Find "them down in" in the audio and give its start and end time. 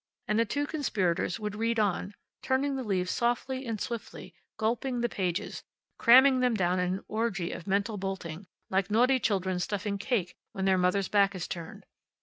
6.39-6.95